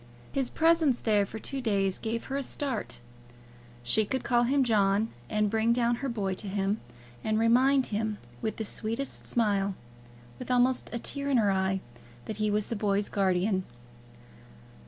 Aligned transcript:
His 0.31 0.49
presence 0.49 0.97
there 0.99 1.27
for 1.27 1.37
two 1.37 1.61
days 1.61 1.99
gave 1.99 2.23
her 2.25 2.35
a 2.35 2.41
start. 2.41 2.97
She 3.83 4.03
could 4.03 4.23
call 4.23 4.41
him 4.45 4.63
John, 4.63 5.09
and 5.29 5.47
bring 5.47 5.73
down 5.73 5.97
her 5.97 6.09
boy 6.09 6.33
to 6.33 6.47
him, 6.47 6.81
and 7.23 7.37
remind 7.37 7.85
him, 7.93 8.17
with 8.41 8.55
the 8.57 8.65
sweetest 8.65 9.27
smile, 9.27 9.75
with 10.39 10.49
almost 10.49 10.89
a 10.91 10.97
tear 10.97 11.29
in 11.29 11.37
her 11.37 11.51
eye, 11.51 11.81
that 12.25 12.37
he 12.37 12.49
was 12.49 12.65
the 12.65 12.75
boy's 12.75 13.09
guardian. 13.09 13.63